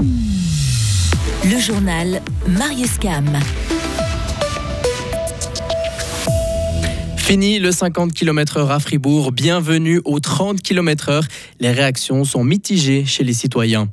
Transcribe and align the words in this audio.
Le 0.00 1.58
journal 1.58 2.22
Marius 2.46 2.98
Cam. 2.98 3.26
Fini 7.16 7.58
le 7.58 7.72
50 7.72 8.12
km/h 8.12 8.70
à 8.70 8.78
Fribourg, 8.78 9.32
bienvenue 9.32 10.00
aux 10.04 10.20
30 10.20 10.62
km/h. 10.62 11.24
Les 11.58 11.72
réactions 11.72 12.24
sont 12.24 12.44
mitigées 12.44 13.04
chez 13.06 13.24
les 13.24 13.32
citoyens. 13.32 13.88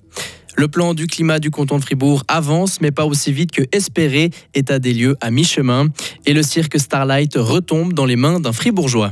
Le 0.56 0.68
plan 0.68 0.94
du 0.94 1.08
climat 1.08 1.40
du 1.40 1.50
canton 1.50 1.80
de 1.80 1.84
Fribourg 1.84 2.24
avance, 2.28 2.82
mais 2.82 2.92
pas 2.92 3.06
aussi 3.06 3.34
vite 3.34 3.52
que 3.52 3.64
espéré. 3.72 4.30
État 4.54 4.78
des 4.78 4.94
lieux 4.94 5.18
à 5.22 5.32
mi-chemin. 5.32 5.88
Et 6.28 6.34
le 6.34 6.44
cirque 6.44 6.80
Starlight 6.80 7.34
retombe 7.36 7.94
dans 7.94 8.06
les 8.06 8.16
mains 8.16 8.40
d'un 8.40 8.54
fribourgeois. 8.54 9.12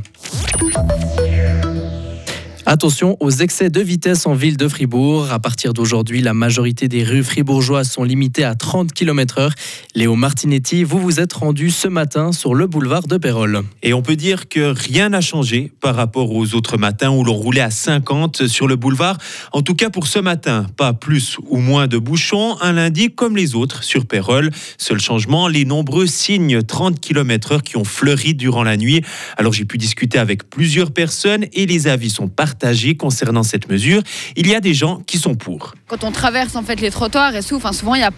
Attention 2.73 3.17
aux 3.19 3.29
excès 3.29 3.69
de 3.69 3.81
vitesse 3.81 4.25
en 4.25 4.33
ville 4.33 4.57
de 4.57 4.67
Fribourg. 4.67 5.31
À 5.31 5.37
partir 5.37 5.73
d'aujourd'hui, 5.73 6.23
la 6.23 6.33
majorité 6.33 6.87
des 6.87 7.03
rues 7.03 7.23
fribourgeoises 7.23 7.91
sont 7.91 8.03
limitées 8.03 8.45
à 8.45 8.55
30 8.55 8.93
km/h. 8.93 9.51
Léo 9.93 10.15
Martinetti, 10.15 10.83
vous 10.83 10.97
vous 10.97 11.19
êtes 11.19 11.33
rendu 11.33 11.69
ce 11.69 11.87
matin 11.87 12.31
sur 12.31 12.55
le 12.55 12.65
boulevard 12.65 13.03
de 13.03 13.17
Pérol. 13.17 13.61
Et 13.83 13.93
on 13.93 14.01
peut 14.01 14.15
dire 14.15 14.49
que 14.49 14.73
rien 14.75 15.09
n'a 15.09 15.21
changé 15.21 15.71
par 15.81 15.93
rapport 15.93 16.31
aux 16.31 16.55
autres 16.55 16.77
matins 16.77 17.11
où 17.11 17.23
l'on 17.23 17.35
roulait 17.35 17.61
à 17.61 17.69
50 17.69 18.47
sur 18.47 18.67
le 18.67 18.75
boulevard. 18.75 19.19
En 19.51 19.61
tout 19.61 19.75
cas 19.75 19.91
pour 19.91 20.07
ce 20.07 20.17
matin, 20.17 20.65
pas 20.75 20.93
plus 20.93 21.37
ou 21.49 21.57
moins 21.57 21.85
de 21.85 21.99
bouchons, 21.99 22.57
un 22.59 22.71
lundi 22.73 23.11
comme 23.11 23.37
les 23.37 23.53
autres 23.53 23.83
sur 23.83 24.07
Pérol. 24.07 24.49
Seul 24.79 24.99
changement, 24.99 25.47
les 25.47 25.65
nombreux 25.65 26.07
signes 26.07 26.63
30 26.63 26.99
km/h 26.99 27.61
qui 27.61 27.77
ont 27.77 27.83
fleuri 27.83 28.33
durant 28.33 28.63
la 28.63 28.77
nuit. 28.77 29.03
Alors 29.37 29.53
j'ai 29.53 29.65
pu 29.65 29.77
discuter 29.77 30.17
avec 30.17 30.49
plusieurs 30.49 30.89
personnes 30.89 31.45
et 31.53 31.67
les 31.67 31.85
avis 31.85 32.09
sont 32.09 32.27
partagés 32.27 32.62
concernant 32.97 33.43
cette 33.43 33.69
mesure. 33.69 34.01
Il 34.35 34.47
y 34.47 34.55
a 34.55 34.59
des 34.59 34.73
gens 34.73 35.01
qui 35.05 35.17
sont 35.17 35.35
pour. 35.35 35.73
Quand 35.87 36.03
on 36.03 36.11
traverse 36.11 36.55
en 36.55 36.63
fait 36.63 36.79
les 36.81 36.91
trottoirs 36.91 37.35
et 37.35 37.41
souvent 37.41 37.95
il 37.95 38.01
y 38.01 38.05
a 38.05 38.11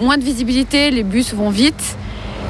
moins 0.00 0.18
de 0.18 0.24
visibilité, 0.24 0.90
les 0.90 1.02
bus 1.02 1.34
vont 1.34 1.50
vite 1.50 1.96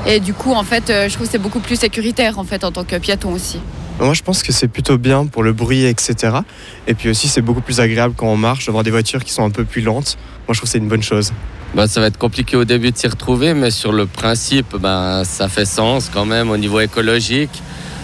et 0.07 0.21
du 0.21 0.35
coup 0.35 0.53
en 0.53 0.65
fait 0.65 0.91
euh, 0.91 1.09
je 1.09 1.15
trouve 1.15 1.27
que 1.27 1.33
c'est 1.33 1.39
beaucoup 1.39 1.61
plus 1.61 1.77
sécuritaire 1.77 2.39
en 2.39 2.45
fait 2.45 2.65
en 2.65 2.73
tant 2.73 2.85
que 2.85 2.97
piéton 2.97 3.33
aussi. 3.33 3.59
Moi 4.01 4.15
je 4.15 4.23
pense 4.23 4.43
que 4.43 4.53
c'est 4.53 4.69
plutôt 4.69 4.99
bien 4.99 5.27
pour 5.27 5.43
le 5.43 5.53
bruit 5.53 5.85
etc. 5.85 6.39
Et 6.87 6.95
puis 6.95 7.09
aussi 7.11 7.29
c'est 7.29 7.43
beaucoup 7.43 7.61
plus 7.61 7.81
agréable 7.81 8.15
quand 8.17 8.27
on 8.27 8.37
marche 8.37 8.67
d'avoir 8.67 8.85
des 8.85 8.91
voitures 8.91 9.25
qui 9.25 9.33
sont 9.33 9.45
un 9.45 9.51
peu 9.51 9.65
plus 9.65 9.83
lentes. 9.83 10.17
Moi 10.47 10.55
je 10.55 10.59
trouve 10.59 10.69
que 10.69 10.73
c'est 10.73 10.79
une 10.79 10.89
bonne 10.89 11.03
chose. 11.03 11.33
Bah, 11.75 11.89
ça 11.89 12.01
va 12.01 12.07
être 12.07 12.19
compliqué 12.19 12.57
au 12.57 12.65
début 12.65 12.93
de 12.93 12.97
s'y 12.97 13.09
retrouver, 13.09 13.53
mais 13.53 13.73
sur 13.73 13.91
le 13.91 14.07
principe, 14.07 14.77
bah, 14.77 15.23
ça 15.25 15.49
fait 15.49 15.65
sens 15.65 16.09
quand 16.09 16.25
même 16.25 16.51
au 16.51 16.57
niveau 16.57 16.79
écologique. 16.79 17.63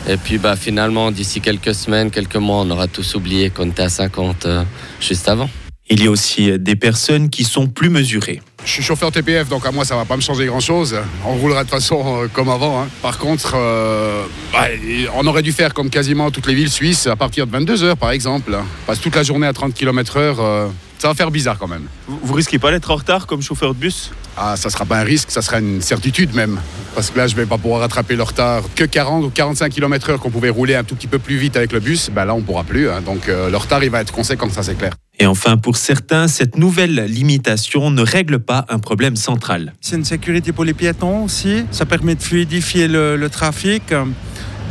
Et 0.09 0.17
puis 0.17 0.39
bah, 0.39 0.57
finalement, 0.57 1.11
d'ici 1.11 1.41
quelques 1.41 1.75
semaines, 1.75 2.11
quelques 2.11 2.37
mois, 2.37 2.59
on 2.59 2.71
aura 2.71 2.89
tous 2.89 3.15
oublié 3.15 3.51
qu'on 3.51 3.69
était 3.69 3.83
à 3.83 3.89
50 3.89 4.47
euh, 4.47 4.65
juste 5.01 5.29
avant. 5.29 5.49
Il 5.89 6.05
y 6.05 6.07
a 6.07 6.11
aussi 6.11 6.57
des 6.59 6.77
personnes 6.77 7.31
qui 7.31 7.43
sont 7.43 7.67
plus 7.67 7.91
mesurées. 7.91 8.41
Je 8.65 8.71
suis 8.71 8.83
chauffeur 8.83 9.11
TPF, 9.11 9.49
donc 9.49 9.67
à 9.67 9.73
moi 9.73 9.85
ça 9.85 9.97
va 9.97 10.05
pas 10.05 10.17
me 10.17 10.21
changer 10.21 10.47
grand-chose. 10.47 10.97
On 11.27 11.35
roulera 11.35 11.65
de 11.65 11.69
façon 11.69 12.23
euh, 12.23 12.29
comme 12.33 12.49
avant. 12.49 12.83
Hein. 12.83 12.89
Par 13.03 13.19
contre, 13.19 13.55
euh, 13.57 14.25
bah, 14.53 14.67
on 15.15 15.27
aurait 15.27 15.43
dû 15.43 15.53
faire 15.53 15.75
comme 15.75 15.91
quasiment 15.91 16.31
toutes 16.31 16.47
les 16.47 16.55
villes 16.55 16.71
suisses 16.71 17.07
à 17.07 17.17
partir 17.17 17.47
de 17.47 17.53
22 17.53 17.77
h 17.77 17.97
par 17.97 18.13
exemple. 18.13 18.57
passe 18.87 19.01
toute 19.01 19.17
la 19.17 19.23
journée 19.23 19.47
à 19.47 19.53
30 19.53 19.75
km/h 19.75 20.71
ça 21.01 21.09
va 21.09 21.15
faire 21.15 21.31
bizarre 21.31 21.59
quand 21.59 21.67
même. 21.67 21.89
Vous, 22.07 22.35
risquez 22.35 22.59
pas 22.59 22.71
d'être 22.71 22.91
en 22.91 22.97
retard 22.97 23.27
comme 23.27 23.41
chauffeur 23.41 23.73
de 23.73 23.81
bus? 23.81 24.11
Ah, 24.37 24.55
ça 24.57 24.69
sera 24.69 24.85
pas 24.85 24.99
un 24.99 25.03
risque, 25.03 25.31
ça 25.31 25.41
sera 25.41 25.59
une 25.59 25.81
certitude 25.81 26.35
même. 26.35 26.61
Parce 26.95 27.11
que 27.11 27.19
là, 27.19 27.27
je 27.27 27.37
vais 27.37 27.47
pas 27.47 27.59
pouvoir 27.59 27.81
rattraper 27.81 28.17
le 28.17 28.23
retard. 28.23 28.63
Que 28.75 28.85
40 28.85 29.25
ou 29.25 29.31
45 29.31 29.71
km/h 29.73 30.19
qu'on 30.19 30.31
pouvait 30.31 30.51
rouler 30.51 30.75
un 30.75 30.85
tout 30.85 30.95
petit 30.95 31.07
peu 31.07 31.19
plus 31.19 31.37
vite 31.37 31.57
avec 31.57 31.73
le 31.73 31.81
bus, 31.81 32.11
ben 32.11 32.25
là, 32.25 32.35
on 32.35 32.43
pourra 32.43 32.65
plus. 32.65 32.89
Hein. 32.89 33.01
Donc 33.01 33.29
euh, 33.29 33.51
le 33.51 33.57
retard, 33.57 33.83
il 33.85 33.91
va 33.91 34.01
être 34.01 34.13
conséquent, 34.13 34.49
ça 34.51 34.63
c'est 34.63 34.77
clair. 34.77 34.93
Et 35.19 35.27
enfin, 35.27 35.57
pour 35.59 35.77
certains, 35.77 36.29
cette 36.29 36.57
nouvelle 36.57 37.05
limitation 37.05 37.91
ne 37.91 38.03
règle 38.03 38.39
pas 38.41 38.65
un 38.71 38.79
problème 38.79 39.17
central. 39.17 39.75
C'est 39.81 39.97
une 39.97 40.05
sécurité 40.05 40.53
pour 40.53 40.65
les 40.65 40.73
piétons 40.73 41.25
aussi. 41.25 41.65
Ça 41.71 41.85
permet 41.85 42.15
de 42.15 42.23
fluidifier 42.23 42.89
le, 42.89 43.29
trafic. 43.31 43.93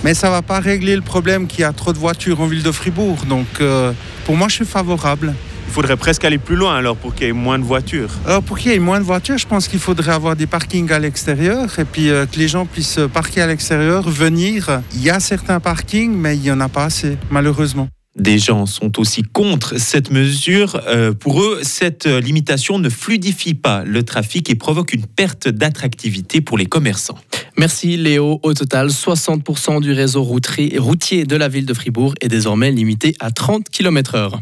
Mais 0.03 0.13
ça 0.13 0.27
ne 0.27 0.31
va 0.31 0.41
pas 0.41 0.59
régler 0.59 0.95
le 0.95 1.01
problème 1.01 1.45
qu'il 1.45 1.61
y 1.61 1.63
a 1.63 1.73
trop 1.73 1.93
de 1.93 1.97
voitures 1.97 2.41
en 2.41 2.47
ville 2.47 2.63
de 2.63 2.71
Fribourg. 2.71 3.25
Donc, 3.27 3.47
euh, 3.61 3.91
pour 4.25 4.37
moi, 4.37 4.47
je 4.47 4.55
suis 4.55 4.65
favorable. 4.65 5.35
Il 5.69 5.71
faudrait 5.71 5.97
presque 5.97 6.25
aller 6.25 6.39
plus 6.39 6.55
loin 6.55 6.75
alors 6.75 6.97
pour 6.97 7.13
qu'il 7.13 7.27
y 7.27 7.29
ait 7.29 7.31
moins 7.31 7.59
de 7.59 7.63
voitures. 7.63 8.09
Alors 8.25 8.41
pour 8.41 8.57
qu'il 8.57 8.71
y 8.71 8.73
ait 8.73 8.79
moins 8.79 8.97
de 8.97 9.03
voitures, 9.03 9.37
je 9.37 9.45
pense 9.45 9.67
qu'il 9.67 9.77
faudrait 9.77 10.13
avoir 10.13 10.35
des 10.35 10.47
parkings 10.47 10.91
à 10.91 10.97
l'extérieur 10.97 11.77
et 11.77 11.85
puis 11.85 12.09
euh, 12.09 12.25
que 12.25 12.39
les 12.39 12.47
gens 12.47 12.65
puissent 12.65 12.99
parquer 13.13 13.41
à 13.41 13.45
l'extérieur, 13.45 14.09
venir. 14.09 14.81
Il 14.95 15.03
y 15.03 15.11
a 15.11 15.19
certains 15.19 15.59
parkings, 15.59 16.11
mais 16.11 16.35
il 16.35 16.41
n'y 16.41 16.49
en 16.49 16.59
a 16.59 16.69
pas 16.69 16.85
assez, 16.85 17.19
malheureusement. 17.29 17.87
Des 18.17 18.39
gens 18.39 18.65
sont 18.65 18.99
aussi 18.99 19.21
contre 19.21 19.79
cette 19.79 20.09
mesure. 20.09 20.81
Euh, 20.87 21.13
pour 21.13 21.39
eux, 21.39 21.59
cette 21.61 22.07
limitation 22.07 22.79
ne 22.79 22.89
fluidifie 22.89 23.53
pas 23.53 23.83
le 23.83 24.01
trafic 24.01 24.49
et 24.49 24.55
provoque 24.55 24.91
une 24.93 25.05
perte 25.05 25.47
d'attractivité 25.49 26.41
pour 26.41 26.57
les 26.57 26.65
commerçants. 26.65 27.19
Merci 27.57 27.95
Léo. 27.95 28.39
Au 28.41 28.55
total, 28.55 28.87
60% 28.87 29.81
du 29.81 29.91
réseau 29.91 30.23
routier 30.23 31.25
de 31.25 31.35
la 31.35 31.47
ville 31.47 31.67
de 31.67 31.75
Fribourg 31.75 32.15
est 32.21 32.27
désormais 32.27 32.71
limité 32.71 33.15
à 33.19 33.29
30 33.29 33.69
km/h. 33.69 34.39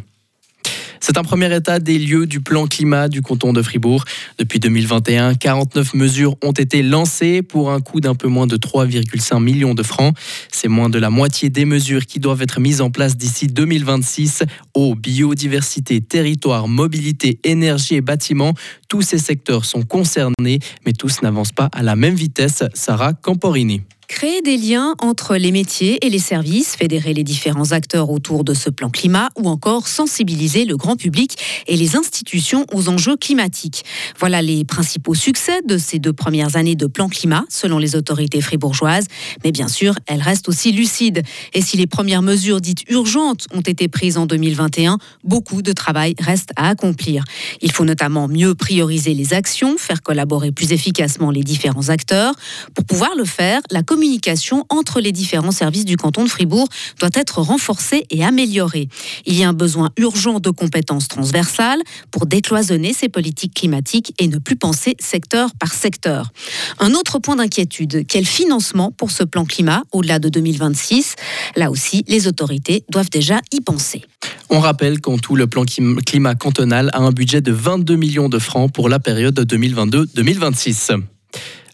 C'est 1.07 1.17
un 1.17 1.23
premier 1.23 1.55
état 1.55 1.79
des 1.79 1.97
lieux 1.99 2.27
du 2.27 2.41
plan 2.41 2.67
climat 2.67 3.07
du 3.07 3.21
canton 3.21 3.53
de 3.53 3.61
Fribourg. 3.61 4.03
Depuis 4.39 4.59
2021, 4.59 5.35
49 5.35 5.93
mesures 5.93 6.35
ont 6.43 6.51
été 6.51 6.83
lancées 6.83 7.41
pour 7.41 7.71
un 7.71 7.79
coût 7.79 8.01
d'un 8.01 8.13
peu 8.13 8.27
moins 8.27 8.45
de 8.45 8.57
3,5 8.57 9.41
millions 9.41 9.73
de 9.73 9.83
francs. 9.83 10.13
C'est 10.51 10.67
moins 10.67 10.89
de 10.89 10.99
la 10.99 11.09
moitié 11.09 11.49
des 11.49 11.63
mesures 11.63 12.05
qui 12.05 12.19
doivent 12.19 12.41
être 12.41 12.59
mises 12.59 12.81
en 12.81 12.91
place 12.91 13.15
d'ici 13.15 13.47
2026. 13.47 14.43
Eau, 14.73 14.95
biodiversité, 14.95 16.01
territoire, 16.01 16.67
mobilité, 16.67 17.39
énergie 17.45 17.95
et 17.95 18.01
bâtiments, 18.01 18.53
tous 18.89 19.01
ces 19.01 19.17
secteurs 19.17 19.63
sont 19.63 19.83
concernés, 19.83 20.59
mais 20.85 20.91
tous 20.91 21.21
n'avancent 21.21 21.53
pas 21.53 21.69
à 21.71 21.83
la 21.83 21.95
même 21.95 22.15
vitesse. 22.15 22.63
Sarah 22.73 23.13
Camporini. 23.13 23.83
Créer 24.07 24.41
des 24.41 24.55
liens 24.55 24.95
entre 24.99 25.35
les 25.35 25.51
métiers 25.51 26.03
et 26.05 26.09
les 26.09 26.17
services, 26.17 26.77
fédérer 26.77 27.13
les 27.13 27.25
différents 27.25 27.73
acteurs 27.73 28.09
autour 28.09 28.45
de 28.45 28.53
ce 28.53 28.69
plan 28.69 28.89
climat 28.89 29.29
ou 29.35 29.49
encore 29.49 29.89
sensibiliser 29.89 30.63
le 30.63 30.77
grand 30.77 30.95
public 30.95 31.37
et 31.67 31.75
les 31.75 31.97
institutions 31.97 32.65
aux 32.71 32.87
enjeux 32.87 33.17
climatiques. 33.17 33.83
Voilà 34.17 34.41
les 34.41 34.63
principaux 34.63 35.13
succès 35.13 35.61
de 35.67 35.77
ces 35.77 35.99
deux 35.99 36.13
premières 36.13 36.55
années 36.55 36.77
de 36.77 36.87
plan 36.87 37.09
climat 37.09 37.43
selon 37.49 37.79
les 37.79 37.97
autorités 37.97 38.39
fribourgeoises. 38.39 39.07
Mais 39.43 39.51
bien 39.51 39.67
sûr, 39.67 39.93
elles 40.07 40.21
restent 40.21 40.47
aussi 40.47 40.71
lucides. 40.71 41.21
Et 41.53 41.61
si 41.61 41.75
les 41.75 41.85
premières 41.85 42.21
mesures 42.21 42.61
dites 42.61 42.89
urgentes 42.89 43.45
ont 43.53 43.61
été 43.61 43.89
prises 43.89 44.17
en 44.17 44.25
2021, 44.25 44.99
beaucoup 45.25 45.61
de 45.61 45.73
travail 45.73 46.15
reste 46.17 46.51
à 46.55 46.69
accomplir. 46.69 47.25
Il 47.61 47.73
faut 47.73 47.85
notamment 47.85 48.29
mieux 48.29 48.55
prioriser 48.55 49.13
les 49.13 49.33
actions, 49.33 49.77
faire 49.77 50.01
collaborer 50.01 50.53
plus 50.53 50.71
efficacement 50.71 51.29
les 51.29 51.43
différents 51.43 51.89
acteurs. 51.89 52.33
Pour 52.73 52.85
pouvoir 52.85 53.11
le 53.17 53.25
faire, 53.25 53.59
la 53.69 53.83
communication 53.97 54.63
entre 54.69 54.99
les 54.99 55.11
différents 55.11 55.49
services 55.49 55.83
du 55.83 55.97
canton 55.97 56.23
de 56.23 56.29
Fribourg 56.29 56.69
doit 56.99 57.09
être 57.15 57.41
renforcée 57.41 58.05
et 58.11 58.23
améliorée. 58.23 58.89
Il 59.25 59.33
y 59.33 59.43
a 59.43 59.49
un 59.49 59.53
besoin 59.53 59.89
urgent 59.97 60.39
de 60.39 60.51
compétences 60.51 61.07
transversales 61.07 61.81
pour 62.11 62.27
décloisonner 62.27 62.93
ces 62.93 63.09
politiques 63.09 63.55
climatiques 63.55 64.13
et 64.19 64.27
ne 64.27 64.37
plus 64.37 64.55
penser 64.55 64.95
secteur 64.99 65.49
par 65.59 65.73
secteur. 65.73 66.29
Un 66.77 66.93
autre 66.93 67.17
point 67.17 67.37
d'inquiétude, 67.37 68.05
quel 68.07 68.27
financement 68.27 68.91
pour 68.91 69.09
ce 69.09 69.23
plan 69.23 69.45
climat 69.45 69.81
au-delà 69.91 70.19
de 70.19 70.29
2026 70.29 71.15
Là 71.55 71.71
aussi, 71.71 72.05
les 72.07 72.27
autorités 72.27 72.83
doivent 72.91 73.09
déjà 73.09 73.41
y 73.51 73.61
penser. 73.61 74.03
On 74.51 74.59
rappelle 74.59 75.01
qu'en 75.01 75.17
tout, 75.17 75.35
le 75.35 75.47
plan 75.47 75.63
climat 75.65 76.35
cantonal 76.35 76.91
a 76.93 76.99
un 76.99 77.11
budget 77.11 77.41
de 77.41 77.51
22 77.51 77.95
millions 77.95 78.29
de 78.29 78.37
francs 78.37 78.71
pour 78.71 78.89
la 78.89 78.99
période 78.99 79.39
2022-2026. 79.39 81.16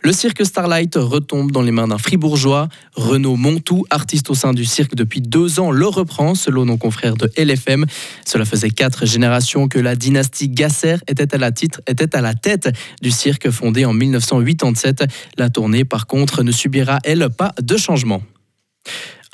Le 0.05 0.11
cirque 0.11 0.45
Starlight 0.45 0.95
retombe 0.95 1.51
dans 1.51 1.61
les 1.61 1.71
mains 1.71 1.87
d'un 1.87 1.97
fribourgeois. 1.97 2.67
Renaud 2.93 3.37
Montou, 3.37 3.85
artiste 3.89 4.29
au 4.29 4.35
sein 4.35 4.53
du 4.53 4.65
cirque 4.65 4.95
depuis 4.95 5.21
deux 5.21 5.61
ans, 5.61 5.71
le 5.71 5.87
reprend 5.87 6.35
selon 6.35 6.65
nos 6.65 6.75
confrères 6.75 7.15
de 7.15 7.31
LFM. 7.37 7.85
Cela 8.25 8.43
faisait 8.43 8.69
quatre 8.69 9.05
générations 9.05 9.69
que 9.69 9.79
la 9.79 9.95
dynastie 9.95 10.49
Gasser 10.49 10.97
était 11.07 11.33
à 11.33 11.37
la, 11.37 11.51
était 11.87 12.15
à 12.17 12.19
la 12.19 12.33
tête 12.33 12.69
du 13.01 13.11
cirque 13.11 13.49
fondé 13.49 13.85
en 13.85 13.93
1987. 13.93 15.05
La 15.37 15.49
tournée, 15.49 15.85
par 15.85 16.05
contre, 16.05 16.43
ne 16.43 16.51
subira, 16.51 16.99
elle, 17.05 17.29
pas 17.29 17.53
de 17.61 17.77
changement. 17.77 18.21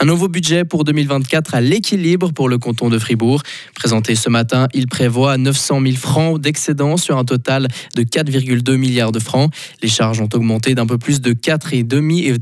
Un 0.01 0.05
nouveau 0.05 0.29
budget 0.29 0.63
pour 0.63 0.85
2024 0.85 1.55
à 1.55 1.59
l'équilibre 1.59 2.31
pour 2.31 2.47
le 2.47 2.57
canton 2.57 2.87
de 2.87 2.97
Fribourg. 2.97 3.43
Présenté 3.75 4.15
ce 4.15 4.29
matin, 4.29 4.69
il 4.73 4.87
prévoit 4.87 5.37
900 5.37 5.81
000 5.81 5.97
francs 5.97 6.39
d'excédent 6.39 6.95
sur 6.95 7.17
un 7.17 7.25
total 7.25 7.67
de 7.97 8.03
4,2 8.03 8.77
milliards 8.77 9.11
de 9.11 9.19
francs. 9.19 9.53
Les 9.81 9.89
charges 9.89 10.21
ont 10.21 10.29
augmenté 10.33 10.73
d'un 10.73 10.85
peu 10.85 10.97
plus 10.97 11.19
de 11.19 11.33
4,5% 11.33 12.39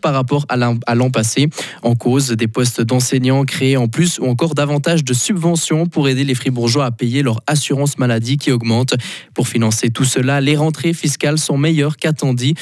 par 0.00 0.14
rapport 0.14 0.46
à 0.48 0.94
l'an 0.94 1.10
passé. 1.10 1.48
En 1.82 1.94
cause 1.94 2.30
des 2.30 2.48
postes 2.48 2.80
d'enseignants 2.80 3.44
créés 3.44 3.76
en 3.76 3.88
plus 3.88 4.18
ou 4.18 4.26
encore 4.26 4.54
davantage 4.54 5.04
de 5.04 5.14
subventions 5.14 5.86
pour 5.86 6.08
aider 6.08 6.24
les 6.24 6.34
Fribourgeois 6.34 6.86
à 6.86 6.90
payer 6.90 7.22
leur 7.22 7.42
assurance 7.46 7.98
maladie 7.98 8.36
qui 8.36 8.50
augmente. 8.50 8.94
Pour 9.34 9.48
financer 9.48 9.90
tout 9.90 10.04
cela, 10.04 10.40
les 10.40 10.56
rentrées 10.56 10.92
fiscales 10.92 11.38
sont 11.38 11.58
meilleures 11.58 11.96
qu'attendu. 11.96 12.54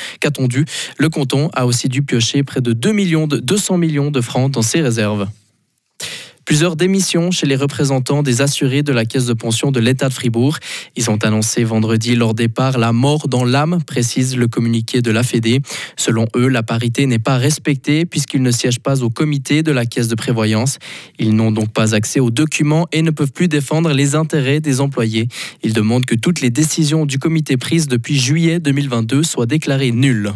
Le 0.99 1.09
canton 1.09 1.51
a 1.53 1.67
aussi 1.67 1.89
dû 1.89 2.03
piocher 2.03 2.43
près 2.43 2.61
de 2.61 2.73
2 2.73 2.93
millions 2.93 3.27
de 3.27 3.39
200 3.39 3.79
millions 3.79 4.11
de 4.11 4.21
francs 4.21 4.51
dans 4.51 4.63
ses 4.63 4.81
réserves. 4.81 5.29
Plusieurs 6.51 6.75
démissions 6.75 7.31
chez 7.31 7.47
les 7.47 7.55
représentants 7.55 8.25
des 8.25 8.41
assurés 8.41 8.83
de 8.83 8.93
la 8.93 9.05
caisse 9.05 9.27
de 9.27 9.35
pension 9.35 9.71
de 9.71 9.79
l'État 9.79 10.09
de 10.09 10.13
Fribourg. 10.13 10.59
Ils 10.97 11.09
ont 11.09 11.17
annoncé 11.19 11.63
vendredi 11.63 12.17
leur 12.17 12.35
départ 12.35 12.77
la 12.77 12.93
mort 12.93 13.29
dans 13.29 13.45
l'âme, 13.45 13.79
précise 13.87 14.37
le 14.37 14.49
communiqué 14.49 15.01
de 15.01 15.13
la 15.13 15.23
Fédé. 15.23 15.61
Selon 15.97 16.27
eux, 16.35 16.49
la 16.49 16.65
parité 16.65 17.07
n'est 17.07 17.21
pas 17.21 17.37
respectée 17.37 18.05
puisqu'ils 18.05 18.43
ne 18.43 18.51
siègent 18.51 18.81
pas 18.81 19.05
au 19.05 19.11
comité 19.11 19.63
de 19.63 19.71
la 19.71 19.87
caisse 19.87 20.09
de 20.09 20.17
prévoyance. 20.17 20.81
Ils 21.21 21.37
n'ont 21.37 21.53
donc 21.53 21.73
pas 21.73 21.95
accès 21.95 22.19
aux 22.19 22.33
documents 22.33 22.89
et 22.91 23.03
ne 23.03 23.13
peuvent 23.13 23.31
plus 23.31 23.47
défendre 23.47 23.93
les 23.93 24.17
intérêts 24.17 24.59
des 24.59 24.81
employés. 24.81 25.29
Ils 25.63 25.73
demandent 25.73 26.05
que 26.05 26.17
toutes 26.17 26.41
les 26.41 26.51
décisions 26.51 27.07
du 27.07 27.21
comité 27.21 27.59
prises 27.59 27.87
depuis 27.87 28.19
juillet 28.19 28.59
2022 28.59 29.23
soient 29.23 29.47
déclarées 29.47 29.93
nulles. 29.93 30.33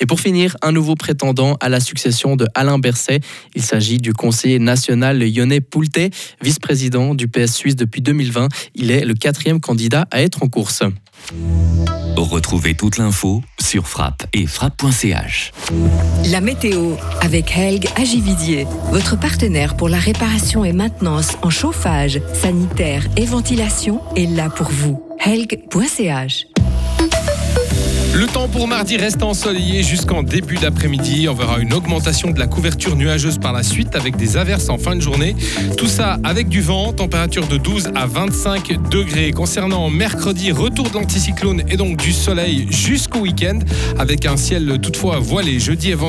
Et 0.00 0.06
pour 0.06 0.20
finir, 0.20 0.56
un 0.62 0.72
nouveau 0.72 0.94
prétendant 0.94 1.56
à 1.60 1.68
la 1.68 1.80
succession 1.80 2.36
de 2.36 2.46
Alain 2.54 2.78
Berset. 2.78 3.20
Il 3.54 3.62
s'agit 3.62 3.98
du 3.98 4.12
conseiller 4.12 4.58
national 4.58 5.22
Yonnet 5.22 5.60
Poulte, 5.60 5.98
vice-président 6.42 7.14
du 7.14 7.28
PS 7.28 7.54
Suisse 7.54 7.76
depuis 7.76 8.02
2020. 8.02 8.48
Il 8.74 8.90
est 8.90 9.04
le 9.04 9.14
quatrième 9.14 9.60
candidat 9.60 10.06
à 10.10 10.22
être 10.22 10.42
en 10.42 10.48
course. 10.48 10.82
Retrouvez 12.16 12.74
toute 12.74 12.96
l'info 12.96 13.42
sur 13.60 13.86
frappe 13.88 14.26
et 14.32 14.46
frappe.ch. 14.46 15.52
La 16.30 16.40
météo 16.40 16.94
avec 17.20 17.56
Helg 17.56 17.86
Agividier, 17.96 18.66
votre 18.90 19.18
partenaire 19.18 19.76
pour 19.76 19.88
la 19.88 19.98
réparation 19.98 20.64
et 20.64 20.72
maintenance 20.72 21.36
en 21.42 21.50
chauffage, 21.50 22.20
sanitaire 22.32 23.06
et 23.16 23.26
ventilation 23.26 24.00
est 24.16 24.26
là 24.26 24.48
pour 24.48 24.70
vous. 24.70 25.02
Helg.ch 25.24 26.46
le 28.16 28.26
temps 28.26 28.48
pour 28.48 28.66
mardi 28.66 28.96
reste 28.96 29.22
ensoleillé 29.22 29.82
jusqu'en 29.82 30.22
début 30.22 30.56
d'après-midi. 30.56 31.28
On 31.28 31.34
verra 31.34 31.58
une 31.58 31.74
augmentation 31.74 32.30
de 32.30 32.38
la 32.38 32.46
couverture 32.46 32.96
nuageuse 32.96 33.36
par 33.36 33.52
la 33.52 33.62
suite 33.62 33.94
avec 33.94 34.16
des 34.16 34.38
averses 34.38 34.70
en 34.70 34.78
fin 34.78 34.96
de 34.96 35.02
journée. 35.02 35.36
Tout 35.76 35.86
ça 35.86 36.18
avec 36.24 36.48
du 36.48 36.62
vent, 36.62 36.94
température 36.94 37.46
de 37.46 37.58
12 37.58 37.90
à 37.94 38.06
25 38.06 38.88
degrés. 38.88 39.32
Concernant 39.32 39.90
mercredi, 39.90 40.50
retour 40.50 40.88
de 40.88 40.94
l'anticyclone 40.94 41.62
et 41.68 41.76
donc 41.76 41.98
du 41.98 42.12
soleil 42.12 42.66
jusqu'au 42.70 43.18
week-end 43.18 43.58
avec 43.98 44.24
un 44.24 44.38
ciel 44.38 44.78
toutefois 44.80 45.18
voilé 45.18 45.60
jeudi 45.60 45.90
et 45.90 45.94
vendredi. 45.94 46.06